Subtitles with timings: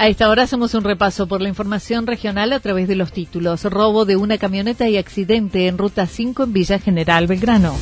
[0.00, 3.64] A esta hora hacemos un repaso por la información regional a través de los títulos.
[3.64, 7.76] Robo de una camioneta y accidente en Ruta 5 en Villa General Belgrano.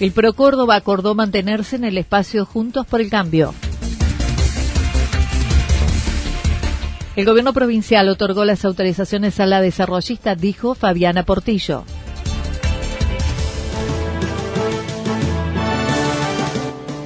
[0.00, 3.54] El Pro Córdoba acordó mantenerse en el espacio Juntos por el Cambio.
[7.16, 11.86] El gobierno provincial otorgó las autorizaciones a la desarrollista, dijo Fabiana Portillo.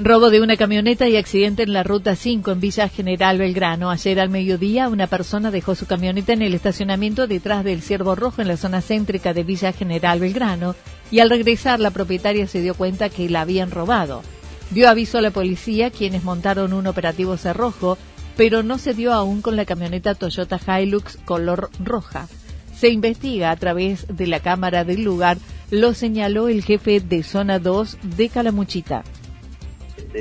[0.00, 3.90] Robo de una camioneta y accidente en la ruta 5 en Villa General Belgrano.
[3.90, 8.40] Ayer al mediodía una persona dejó su camioneta en el estacionamiento detrás del Ciervo Rojo
[8.40, 10.76] en la zona céntrica de Villa General Belgrano
[11.10, 14.22] y al regresar la propietaria se dio cuenta que la habían robado.
[14.70, 17.98] Dio aviso a la policía quienes montaron un operativo cerrojo,
[18.36, 22.28] pero no se dio aún con la camioneta Toyota Hilux color roja.
[22.72, 25.38] Se investiga a través de la cámara del lugar,
[25.72, 29.02] lo señaló el jefe de zona 2 de Calamuchita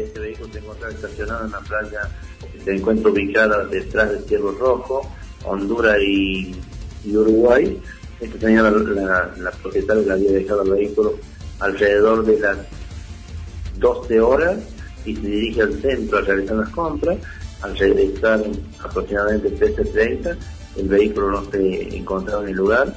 [0.04, 2.10] este vehículo se encuentra estacionado en la playa
[2.64, 5.10] se encuentra ubicada detrás del Ciervo Rojo,
[5.46, 6.56] Honduras y,
[7.06, 7.80] Uruguay.
[8.20, 11.16] Esta señora, la, la, propietaria, le había dejado el vehículo
[11.60, 12.58] alrededor de las
[13.80, 14.58] 12 horas
[15.06, 17.18] y se dirige al centro a realizar las compras.
[17.62, 18.44] Al regresar
[18.84, 20.38] aproximadamente 13.30,
[20.78, 22.94] el vehículo no se encontraba en el lugar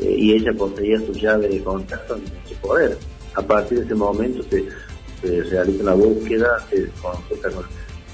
[0.00, 2.98] eh, y ella poseía su llave de contacto en su poder.
[3.34, 4.66] A partir de ese momento se
[5.20, 7.64] se realiza una búsqueda, se consulta con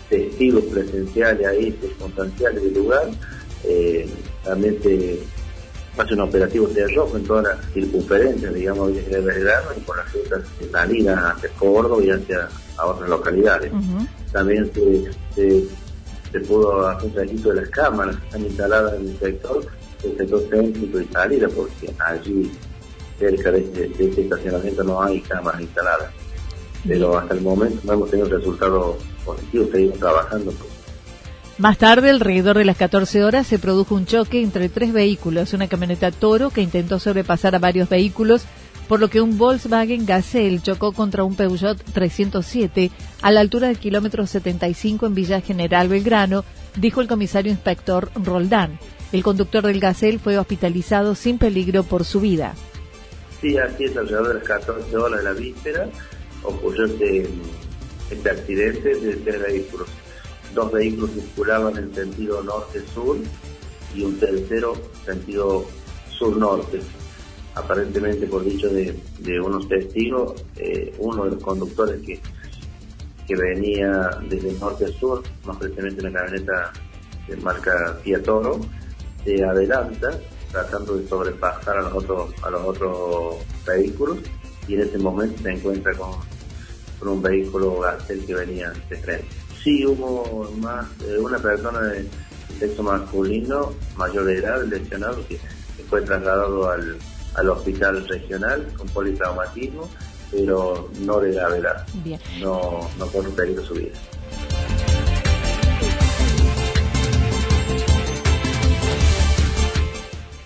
[0.09, 3.11] testigos presenciales ahí, circunstanciales del lugar,
[3.65, 4.09] eh,
[4.44, 5.21] también se
[5.99, 10.12] hace un operativo de rojo en todas las circunferencias, digamos, de Belgrano y por las
[10.12, 12.49] rutas de salida hacia Córdoba y hacia
[12.84, 13.73] otras localidades.
[14.31, 19.19] También se, se, pudo hacer un registro de las cámaras que están instaladas en el
[19.19, 19.67] sector,
[20.05, 22.53] el sector céntrico y salida, porque allí
[23.19, 26.12] cerca de este, de este estacionamiento no hay cámaras instaladas
[26.86, 30.52] pero hasta el momento no hemos tenido resultados positivos, seguimos trabajando.
[31.58, 35.69] Más tarde, alrededor de las 14 horas, se produjo un choque entre tres vehículos, una
[35.69, 38.44] camioneta Toro que intentó sobrepasar a varios vehículos,
[38.88, 42.90] por lo que un Volkswagen Gazelle chocó contra un Peugeot 307
[43.22, 46.44] a la altura del kilómetro 75 en Villa General Belgrano,
[46.76, 48.78] dijo el comisario inspector Roldán.
[49.12, 52.55] El conductor del Gazelle fue hospitalizado sin peligro por su vida.
[53.40, 55.88] Sí, así es, alrededor de las 14 horas de la víspera
[56.46, 57.28] ocurrió este,
[58.10, 59.88] este accidente de tres vehículos.
[60.54, 63.19] Dos vehículos circulaban en sentido norte-sur
[63.94, 65.66] y un tercero sentido
[66.10, 66.81] sur-norte.
[67.54, 68.94] Aparentemente, por dicho de,
[69.40, 72.20] unos testigos, eh, uno de los conductores que,
[73.26, 76.72] que venía desde el norte-sur, más precisamente una camioneta
[77.28, 78.60] de marca Fiat Toro,
[79.25, 80.20] se adelanta
[80.52, 84.19] tratando de sobrepasar a los otros a los otros vehículos
[84.69, 86.12] y en ese momento se encuentra con,
[86.98, 89.28] con un vehículo Gazelle que venía de frente.
[89.62, 92.06] Sí, hubo más eh, una persona de
[92.58, 95.38] sexo masculino mayor de edad lesionado que,
[95.88, 96.96] fue trasladado al,
[97.34, 99.88] al hospital regional con politraumatismo,
[100.32, 101.87] pero no de gravedad.
[102.02, 102.20] Bien.
[102.40, 103.92] No, no un peligro su vida.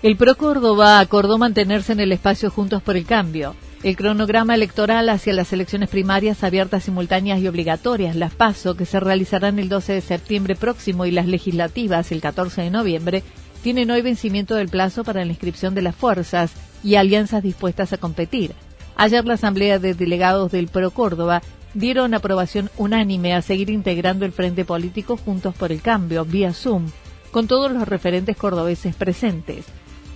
[0.03, 3.55] El Pro Córdoba acordó mantenerse en el espacio Juntos por el Cambio.
[3.83, 8.99] El cronograma electoral hacia las elecciones primarias abiertas, simultáneas y obligatorias, las PASO, que se
[8.99, 13.23] realizarán el 12 de septiembre próximo y las legislativas el 14 de noviembre,
[13.63, 16.51] tienen hoy vencimiento del plazo para la inscripción de las fuerzas
[16.83, 18.53] y alianzas dispuestas a competir.
[18.97, 21.41] Ayer la Asamblea de Delegados del Pro Córdoba
[21.73, 26.91] dieron aprobación unánime a seguir integrando el Frente Político Juntos por el Cambio, vía Zoom,
[27.31, 29.65] con todos los referentes cordobeses presentes.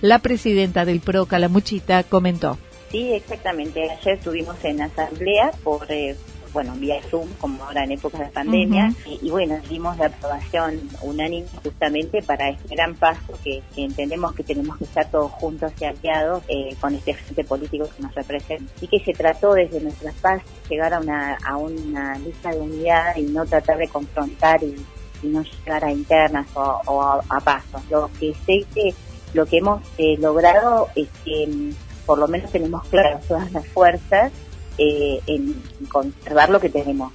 [0.02, 2.58] La presidenta del PRO Calamuchita comentó.
[2.90, 3.90] Sí, exactamente.
[3.90, 6.16] Ayer estuvimos en asamblea por, eh,
[6.52, 11.46] bueno, vía Zoom, como ahora en época de pandemia, y, bueno, dimos la aprobación unánime
[11.62, 16.42] justamente para este gran paso que, entendemos que tenemos que estar todos juntos y aliados
[16.48, 18.72] eh, con este frente político que nos representa.
[18.80, 23.16] Y que se trató desde nuestras paz llegar a una, a una lista de unidad
[23.16, 24.74] y no tratar de confrontar y,
[25.22, 27.82] no llegar a internas o, a, a, pasos.
[27.90, 28.94] Lo que sé que
[29.34, 31.70] lo que hemos eh, logrado es que mm,
[32.06, 34.32] por lo menos tenemos claras todas las fuerzas
[34.78, 35.54] eh, en
[35.88, 37.12] conservar lo que tenemos.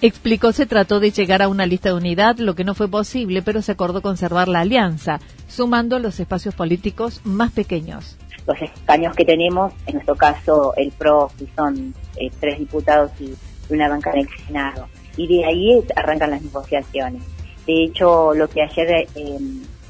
[0.00, 3.40] Explicó se trató de llegar a una lista de unidad, lo que no fue posible,
[3.40, 8.18] pero se acordó conservar la alianza, sumando los espacios políticos más pequeños.
[8.44, 13.32] Los escaños que tenemos, en nuestro caso el PRO, que son eh, tres diputados y
[13.72, 17.22] una banca en el Senado, y de ahí arrancan las negociaciones.
[17.64, 19.38] De hecho, lo que ayer eh,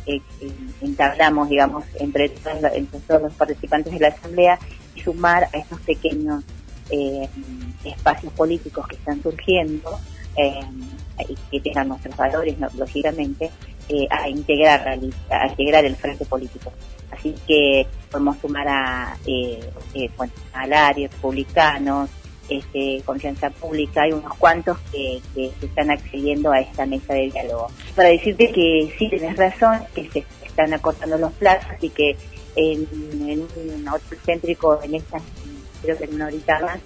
[0.07, 0.21] eh,
[0.81, 4.59] entablamos, digamos, entre, todos los participantes de la Asamblea
[4.95, 6.45] y sumar a estos pequeños
[6.91, 7.29] eh,
[7.85, 9.99] espacios políticos que están surgiendo
[10.37, 10.61] eh,
[11.29, 13.51] y que tengan nuestros valores, lógicamente,
[13.89, 16.73] eh, a integrar a, a integrar el frente político.
[17.11, 19.61] Así que podemos sumar a, eh,
[20.17, 22.11] bueno, área, republicanos,
[22.49, 25.21] este, confianza pública, hay unos cuantos que,
[25.63, 27.69] están accediendo a esta mesa de diálogo.
[27.95, 32.17] Para decirte que sí, tienes razón, que se están acortando los plazos y que
[32.57, 35.19] en, un otro céntrico, en esta,
[35.83, 36.81] creo que en una horita más,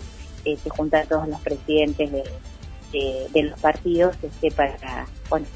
[0.44, 5.06] se juntan todos los presidentes de, los partidos este, para,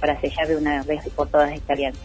[0.01, 2.01] para sellar de una vez por todas esta alianza.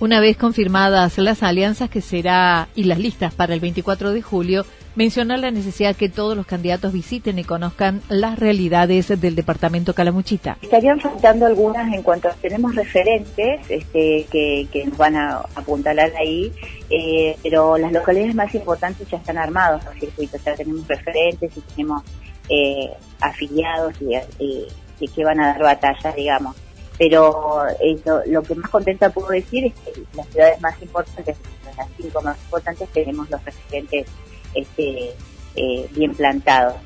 [0.00, 4.66] Una vez confirmadas las alianzas que será y las listas para el 24 de julio,
[4.96, 10.58] mencionó la necesidad que todos los candidatos visiten y conozcan las realidades del departamento Calamuchita.
[10.62, 16.52] Estarían faltando algunas en cuanto tenemos referentes este, que, nos van a apuntalar ahí,
[16.90, 21.60] eh, pero las localidades más importantes ya están armados los circuitos, ya tenemos referentes y
[21.60, 22.02] tenemos
[22.48, 24.66] eh, afiliados y,
[25.14, 26.56] que van a dar batalla, digamos
[26.98, 31.36] pero eso, lo que más contenta puedo decir es que las ciudades más importantes,
[31.76, 34.06] las cinco más importantes, tenemos los referentes
[34.54, 35.10] este,
[35.56, 36.76] eh, bien plantados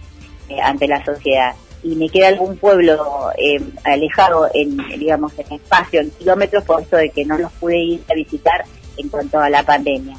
[0.48, 1.54] eh, ante la sociedad.
[1.82, 6.96] Y me queda algún pueblo eh, alejado en, digamos, en espacio, en kilómetros, por esto
[6.96, 8.64] de que no los pude ir a visitar
[8.96, 10.16] en cuanto a la pandemia.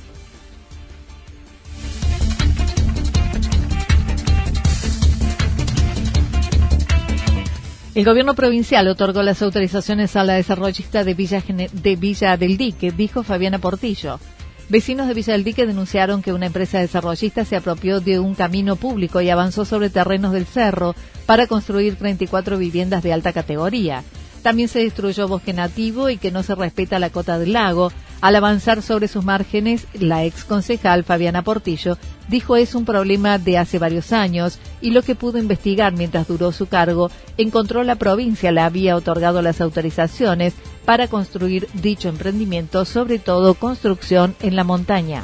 [8.00, 12.94] El gobierno provincial otorgó las autorizaciones a la desarrollista de Villa, de Villa del Dique,
[12.94, 14.22] dijo Fabiana Portillo.
[14.70, 18.77] Vecinos de Villa del Dique denunciaron que una empresa desarrollista se apropió de un camino
[18.77, 24.06] público y avanzó sobre terrenos del cerro para construir 34 viviendas de alta categoría.
[24.44, 27.91] También se destruyó bosque nativo y que no se respeta la cota del lago.
[28.21, 31.97] Al avanzar sobre sus márgenes, la ex concejal Fabiana Portillo
[32.27, 36.51] dijo es un problema de hace varios años y lo que pudo investigar mientras duró
[36.51, 43.19] su cargo, encontró la provincia le había otorgado las autorizaciones para construir dicho emprendimiento, sobre
[43.19, 45.23] todo construcción en la montaña.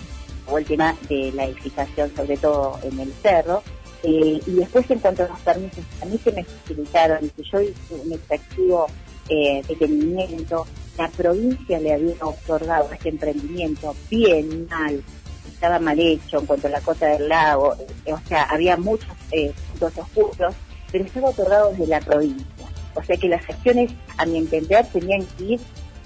[0.57, 3.61] el tema de la edificación, sobre todo en el cerro,
[4.03, 7.59] eh, y después en cuanto a los permisos, a mí se me facilitaron, que yo
[7.59, 8.87] hice un extractivo
[9.27, 10.65] eh, detenimiento,
[10.97, 15.03] la provincia le había otorgado este emprendimiento bien mal,
[15.47, 17.75] estaba mal hecho en cuanto a la cosa del lago,
[18.05, 20.55] eh, o sea, había muchos eh, puntos oscuros,
[20.91, 22.67] pero estaba otorgado desde la provincia.
[22.93, 25.59] O sea que las gestiones, a mi entender, tenían que ir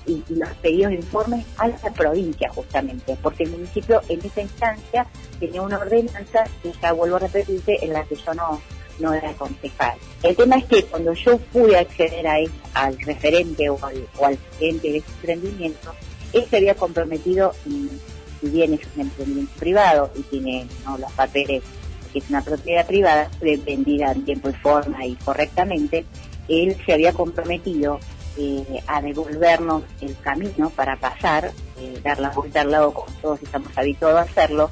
[0.07, 5.05] y, los pedidos de informes a la provincia justamente, porque el municipio en esa instancia
[5.39, 8.59] tenía una ordenanza, que ya vuelvo a repetirte, en la que yo no,
[8.99, 9.97] no era concejal.
[10.23, 12.37] El tema es que cuando yo pude acceder a
[12.73, 15.93] al referente o al, o al de ese emprendimiento,
[16.33, 20.67] él se había comprometido, si bien es un emprendimiento privado y tiene
[20.99, 21.63] los papeles
[22.11, 26.05] que es una propiedad privada, vendida en tiempo y forma y correctamente,
[26.47, 27.99] él se había comprometido
[28.37, 33.43] eh, a devolvernos el camino para pasar, eh, dar la vuelta al lado como todos
[33.43, 34.71] estamos habituados a hacerlo.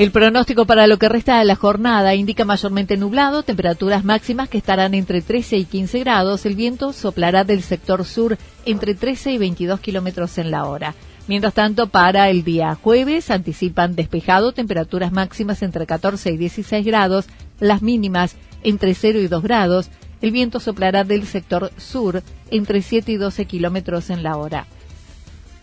[0.00, 4.56] El pronóstico para lo que resta de la jornada indica mayormente nublado, temperaturas máximas que
[4.56, 6.46] estarán entre 13 y 15 grados.
[6.46, 10.94] El viento soplará del sector sur entre 13 y 22 kilómetros en la hora.
[11.28, 17.26] Mientras tanto, para el día jueves anticipan despejado, temperaturas máximas entre 14 y 16 grados,
[17.58, 19.90] las mínimas entre 0 y 2 grados.
[20.22, 24.64] El viento soplará del sector sur entre 7 y 12 kilómetros en la hora.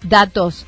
[0.03, 0.67] Datos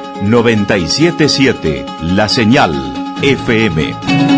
[0.21, 2.71] 977 La Señal
[3.21, 4.30] FM.